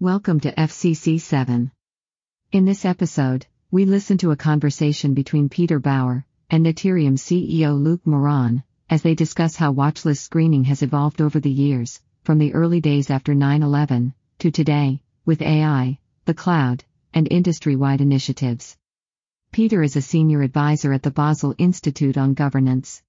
[0.00, 1.72] Welcome to FCC 7.
[2.52, 8.06] In this episode, we listen to a conversation between Peter Bauer and Neterium CEO Luc
[8.06, 12.80] Meurant as they discuss how watchlist screening has evolved over the years, from the early
[12.80, 18.76] days after 9 11 to today, with AI, the cloud, and industry wide initiatives.
[19.50, 23.02] Peter is a senior advisor at the Basel Institute on Governance.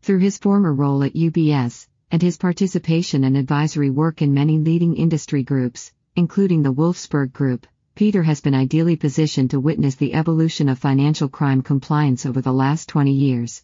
[0.00, 4.94] Through his former role at UBS, and his participation and advisory work in many leading
[4.94, 10.70] industry groups, including the Wolfsberg Group, Peter has been ideally positioned to witness the evolution
[10.70, 13.62] of financial crime compliance over the last 20 years.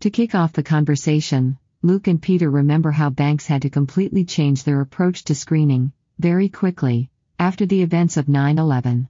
[0.00, 4.64] To kick off the conversation, Luc and Peter remember how banks had to completely change
[4.64, 9.08] their approach to screening, very quickly, after the events of 9 11.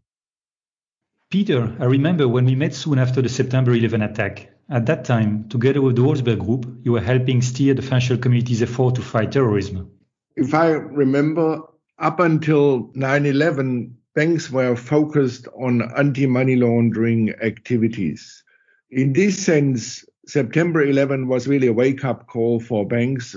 [1.30, 4.50] Peter, I remember when we met soon after the September 11 attack.
[4.68, 8.62] At that time, together with the Wolfsberg Group, you were helping steer the financial community's
[8.62, 9.92] effort to fight terrorism.
[10.36, 11.60] If I remember,
[11.98, 18.42] up until 9 11, banks were focused on anti money laundering activities.
[18.90, 23.36] In this sense, September 11 was really a wake up call for banks.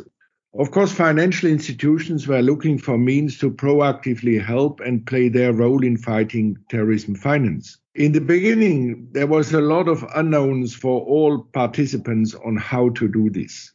[0.58, 5.84] Of course, financial institutions were looking for means to proactively help and play their role
[5.84, 7.78] in fighting terrorism finance.
[7.96, 13.08] In the beginning, there was a lot of unknowns for all participants on how to
[13.08, 13.72] do this.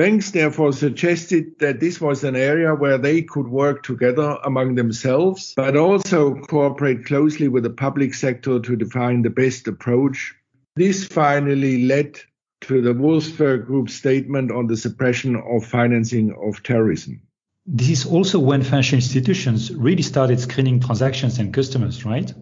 [0.00, 5.52] Banks therefore suggested that this was an area where they could work together among themselves,
[5.54, 10.34] but also cooperate closely with the public sector to define the best approach.
[10.74, 12.18] This finally led
[12.62, 17.20] to the Wolfsberg Group statement on the suppression of financing of terrorism.
[17.66, 22.32] This is also when financial institutions really started screening transactions and customers, right?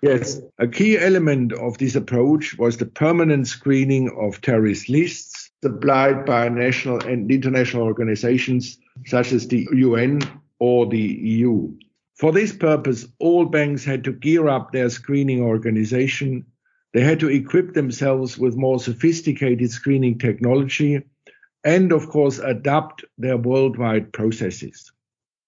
[0.00, 5.29] Yes, a key element of this approach was the permanent screening of terrorist lists
[5.62, 10.20] supplied by national and international organizations such as the UN
[10.58, 11.72] or the EU.
[12.14, 16.44] For this purpose, all banks had to gear up their screening organization.
[16.92, 21.02] They had to equip themselves with more sophisticated screening technology
[21.64, 24.92] and, of course, adapt their worldwide processes.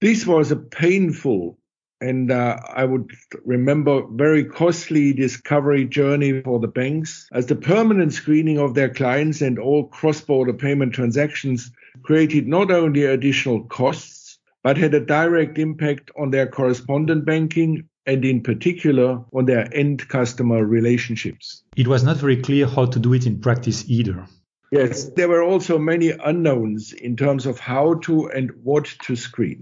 [0.00, 1.58] This was a painful
[2.02, 3.10] and uh, I would
[3.44, 9.40] remember very costly discovery journey for the banks as the permanent screening of their clients
[9.40, 11.70] and all cross-border payment transactions
[12.02, 18.24] created not only additional costs but had a direct impact on their correspondent banking and
[18.24, 21.62] in particular on their end customer relationships.
[21.76, 24.26] It was not very clear how to do it in practice either.
[24.72, 29.60] Yes, there were also many unknowns in terms of how to and what to screen.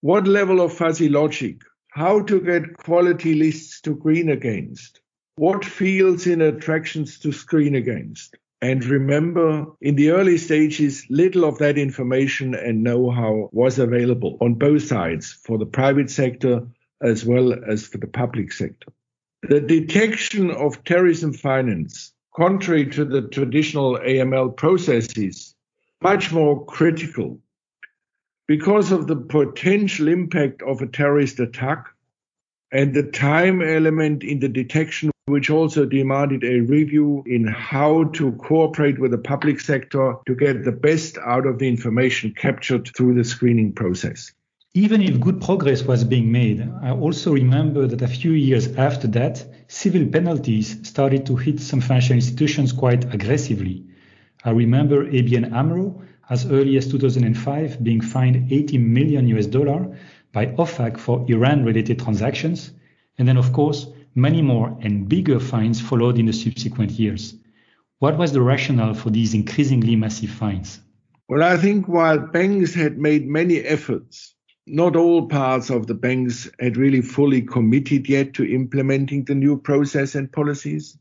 [0.00, 5.00] What level of fuzzy logic how to get quality lists to screen against,
[5.36, 8.34] what fields in attractions to screen against.
[8.62, 14.38] And remember, in the early stages, little of that information and know how was available
[14.40, 16.66] on both sides for the private sector
[17.02, 18.90] as well as for the public sector.
[19.42, 25.54] The detection of terrorism finance, contrary to the traditional AML processes,
[26.00, 27.38] much more critical
[28.48, 31.86] because of the potential impact of a terrorist attack
[32.72, 38.32] and the time element in the detection, which also demanded a review in how to
[38.32, 43.14] cooperate with the public sector to get the best out of the information captured through
[43.14, 44.32] the screening process.
[44.74, 49.06] Even if good progress was being made, I also remember that a few years after
[49.08, 53.84] that, civil penalties started to hit some financial institutions quite aggressively.
[54.44, 59.96] I remember ABN AMRO as early as 2005 being fined 80 million US dollar
[60.32, 62.72] by OFAC for Iran-related transactions,
[63.18, 67.34] and then of course many more and bigger fines followed in the subsequent years.
[67.98, 70.80] What was the rationale for these increasingly massive fines?
[71.28, 74.34] Well, I think while banks had made many efforts,
[74.66, 79.56] not all parts of the banks had really fully committed yet to implementing the new
[79.56, 80.96] process and policies.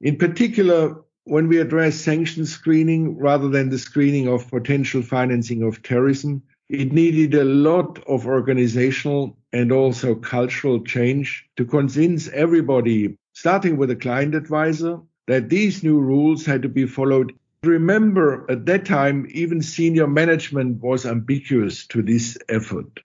[0.00, 5.82] In particular, when we address sanction screening rather than the screening of potential financing of
[5.82, 13.76] terrorism, it needed a lot of organizational and also cultural change to convince everybody, starting
[13.76, 17.32] with a client advisor, that these new rules had to be followed.
[17.62, 23.00] Remember, at that time, even senior management was ambiguous to this effort.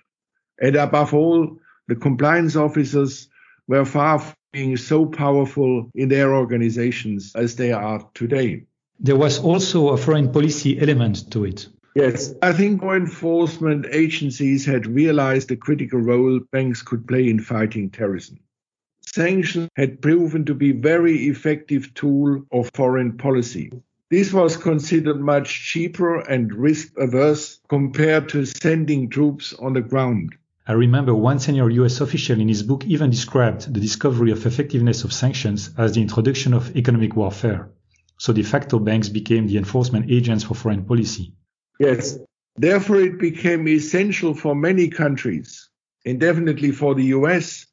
[0.62, 3.28] And above all, the compliance officers
[3.68, 4.20] were far
[4.56, 8.64] being so powerful in their organizations as they are today.
[9.02, 11.68] There was also a foreign policy element to it.
[11.94, 17.42] Yes, I think law enforcement agencies had realized the critical role banks could play in
[17.42, 18.40] fighting terrorism.
[19.02, 23.72] Sanctions had proven to be very effective tool of foreign policy.
[24.10, 30.36] This was considered much cheaper and risk averse compared to sending troops on the ground.
[30.68, 35.04] I remember one senior US official in his book even described the discovery of effectiveness
[35.04, 37.70] of sanctions as the introduction of economic warfare.
[38.18, 41.34] So de facto banks became the enforcement agents for foreign policy.
[41.80, 42.18] Yes.
[42.56, 45.70] Therefore, it became essential for many countries,
[46.04, 47.68] and definitely for the US,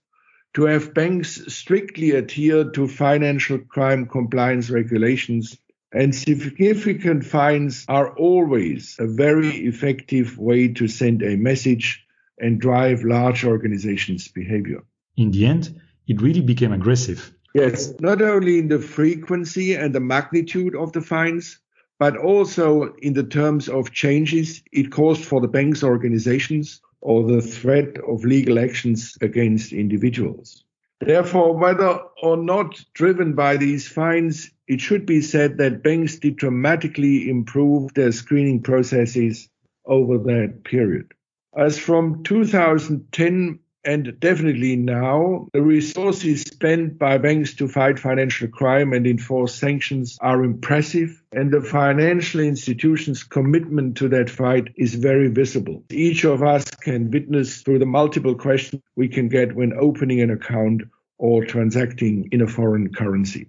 [0.52, 5.56] to have banks strictly adhere to financial crime compliance regulations.
[5.92, 12.04] And significant fines are always a very effective way to send a message
[12.42, 14.82] and drive large organizations' behavior.
[15.16, 17.32] In the end, it really became aggressive.
[17.54, 21.58] Yes, not only in the frequency and the magnitude of the fines,
[21.98, 27.42] but also in the terms of changes it caused for the bank's organizations or the
[27.42, 30.64] threat of legal actions against individuals.
[31.00, 36.36] Therefore, whether or not driven by these fines, it should be said that banks did
[36.36, 39.48] dramatically improve their screening processes
[39.84, 41.12] over that period.
[41.56, 48.92] As from 2010 and definitely now, the resources spent by banks to fight financial crime
[48.92, 55.28] and enforce sanctions are impressive, and the financial institutions' commitment to that fight is very
[55.28, 55.82] visible.
[55.90, 60.30] Each of us can witness through the multiple questions we can get when opening an
[60.30, 60.82] account
[61.18, 63.48] or transacting in a foreign currency.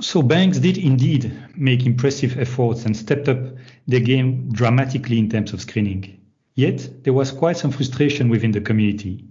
[0.00, 3.38] So banks did indeed make impressive efforts and stepped up
[3.86, 6.19] their game dramatically in terms of screening.
[6.66, 9.24] Yet, there was quite some frustration within the community.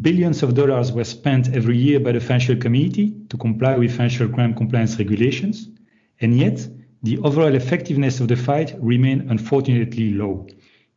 [0.00, 4.30] Billions of dollars were spent every year by the financial community to comply with financial
[4.30, 5.68] crime compliance regulations,
[6.22, 6.66] and yet,
[7.02, 10.46] the overall effectiveness of the fight remained unfortunately low.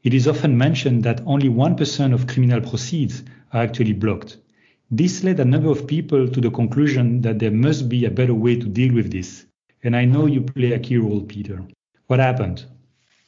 [0.04, 4.38] It is often mentioned that only 1% of criminal proceeds are actually blocked.
[4.90, 8.34] This led a number of people to the conclusion that there must be a better
[8.34, 9.46] way to deal with this.
[9.84, 11.62] And I know you play a key role, Peter.
[12.06, 12.64] What happened?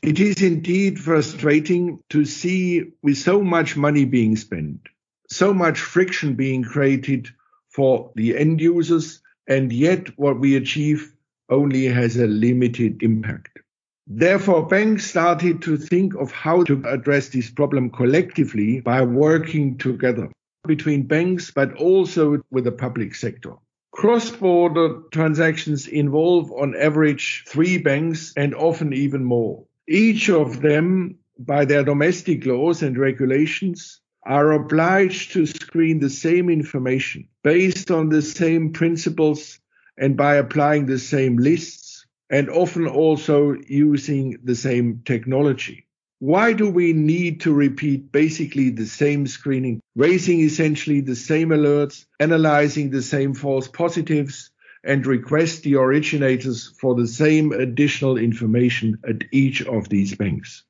[0.01, 4.79] It is indeed frustrating to see with so much money being spent,
[5.27, 7.27] so much friction being created
[7.67, 11.13] for the end users, and yet what we achieve
[11.49, 13.59] only has a limited impact.
[14.07, 20.31] Therefore, banks started to think of how to address this problem collectively by working together
[20.65, 23.53] between banks, but also with the public sector.
[23.91, 29.65] Cross-border transactions involve on average three banks and often even more.
[29.91, 36.47] Each of them, by their domestic laws and regulations, are obliged to screen the same
[36.47, 39.59] information based on the same principles
[39.97, 45.87] and by applying the same lists and often also using the same technology.
[46.19, 52.05] Why do we need to repeat basically the same screening, raising essentially the same alerts,
[52.19, 54.51] analyzing the same false positives,
[54.83, 60.63] and request the originators for the same additional information at each of these banks.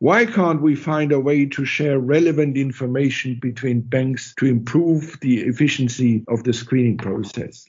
[0.00, 5.40] Why can't we find a way to share relevant information between banks to improve the
[5.40, 7.66] efficiency of the screening process?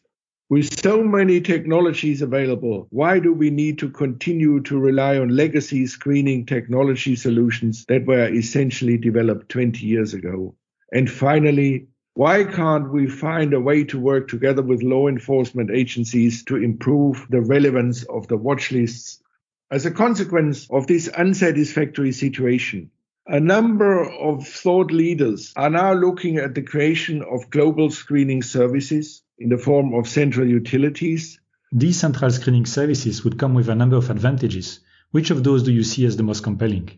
[0.49, 5.87] With so many technologies available, why do we need to continue to rely on legacy
[5.87, 10.55] screening technology solutions that were essentially developed 20 years ago?
[10.91, 16.45] And finally, why can't we find a way to work together with law enforcement agencies
[16.45, 19.21] to improve the relevance of the watch lists?
[19.69, 22.89] As a consequence of this unsatisfactory situation,
[23.27, 29.21] a number of thought leaders are now looking at the creation of global screening services
[29.37, 31.37] in the form of central utilities.
[31.73, 34.79] These central screening services would come with a number of advantages.
[35.11, 36.97] Which of those do you see as the most compelling?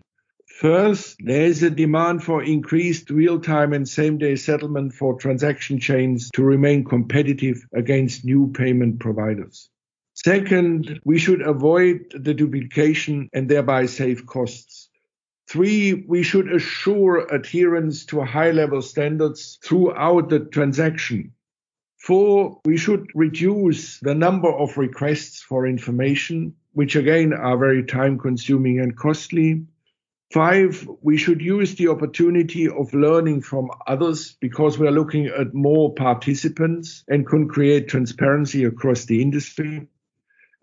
[0.57, 6.41] First, there is a demand for increased real-time and same-day settlement for transaction chains to
[6.41, 9.69] remain competitive against new payment providers.
[10.15, 14.89] Second, we should avoid the duplication and thereby save costs.
[15.47, 21.33] Three, we should assure adherence to high-level standards throughout the transaction.
[21.99, 28.79] Four, we should reduce the number of requests for information, which again are very time-consuming
[28.79, 29.67] and costly.
[30.31, 35.53] Five, we should use the opportunity of learning from others because we are looking at
[35.53, 39.87] more participants and can create transparency across the industry.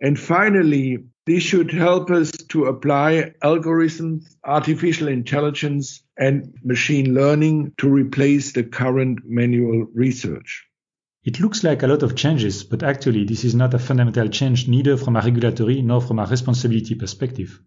[0.03, 7.89] And finally, this should help us to apply algorithms, artificial intelligence, and machine learning to
[7.89, 10.67] replace the current manual research.
[11.25, 14.69] It looks like a lot of changes, but actually, this is not a fundamental change
[14.69, 17.59] neither from a regulatory nor from a responsibility perspective.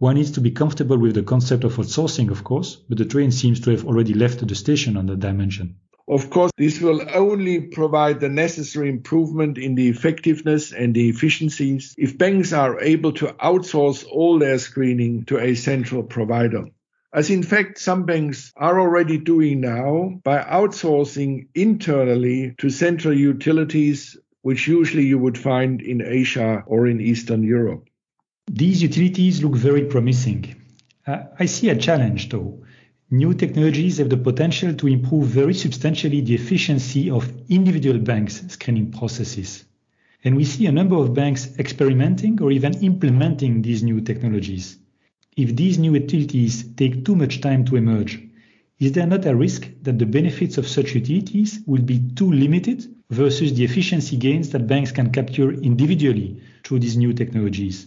[0.00, 3.30] One needs to be comfortable with the concept of outsourcing, of course, but the train
[3.30, 5.76] seems to have already left the station on that dimension.
[6.08, 11.94] Of course, this will only provide the necessary improvement in the effectiveness and the efficiencies
[11.98, 16.64] if banks are able to outsource all their screening to a central provider.
[17.12, 24.16] as in fact some banks are already doing now by outsourcing internally to central utilities,
[24.40, 27.89] which usually you would find in Asia or in Eastern Europe.
[28.52, 30.56] These utilities look very promising.
[31.06, 32.64] Uh, I see a challenge though.
[33.08, 38.90] New technologies have the potential to improve very substantially the efficiency of individual banks' screening
[38.90, 39.66] processes.
[40.24, 44.78] And we see a number of banks experimenting or even implementing these new technologies.
[45.36, 48.20] If these new utilities take too much time to emerge,
[48.80, 52.84] is there not a risk that the benefits of such utilities will be too limited
[53.10, 57.86] versus the efficiency gains that banks can capture individually through these new technologies?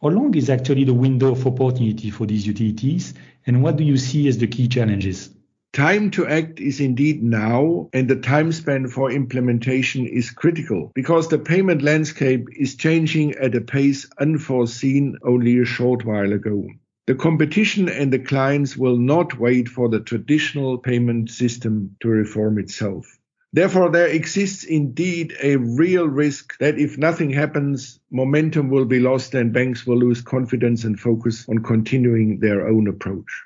[0.00, 3.14] How long is actually the window of opportunity for these utilities,
[3.44, 5.30] and what do you see as the key challenges?
[5.72, 11.26] Time to act is indeed now, and the time span for implementation is critical because
[11.26, 16.68] the payment landscape is changing at a pace unforeseen only a short while ago.
[17.08, 22.60] The competition and the clients will not wait for the traditional payment system to reform
[22.60, 23.17] itself.
[23.50, 29.34] Therefore, there exists indeed a real risk that if nothing happens, momentum will be lost
[29.34, 33.44] and banks will lose confidence and focus on continuing their own approach.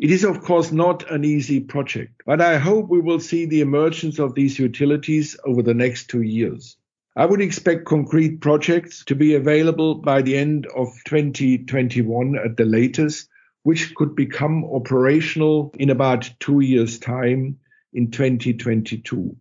[0.00, 3.60] It is, of course, not an easy project, but I hope we will see the
[3.60, 6.76] emergence of these utilities over the next two years.
[7.14, 12.64] I would expect concrete projects to be available by the end of 2021 at the
[12.64, 13.28] latest,
[13.62, 17.59] which could become operational in about two years' time
[17.92, 19.36] in 2022.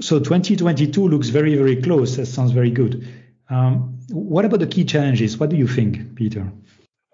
[0.00, 2.16] So 2022 looks very, very close.
[2.16, 3.06] That sounds very good.
[3.48, 5.38] Um, what about the key challenges?
[5.38, 6.50] What do you think, Peter?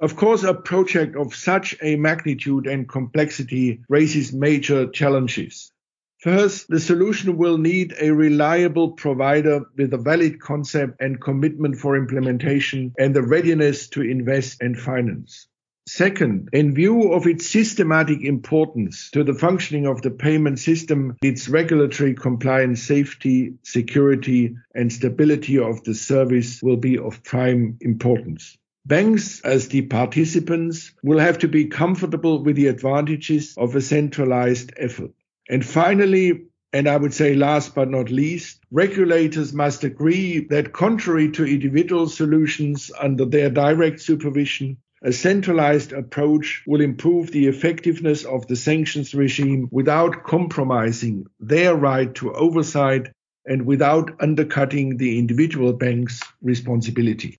[0.01, 5.73] Of course, a project of such a magnitude and complexity raises major challenges.
[6.21, 11.97] First, the solution will need a reliable provider with a valid concept and commitment for
[11.97, 15.49] implementation and the readiness to invest and finance.
[15.93, 21.49] Second, in view of its systematic importance to the functioning of the payment system, its
[21.49, 28.57] regulatory compliance, safety, security, and stability of the service will be of prime importance.
[28.87, 34.73] Banks, as the participants, will have to be comfortable with the advantages of a centralized
[34.77, 35.11] effort.
[35.49, 36.43] And finally,
[36.73, 42.09] and I would say last but not least, regulators must agree that contrary to individual
[42.09, 49.15] solutions under their direct supervision, a centralized approach will improve the effectiveness of the sanctions
[49.15, 53.09] regime without compromising their right to oversight
[53.47, 57.39] and without undercutting the individual bank's responsibility.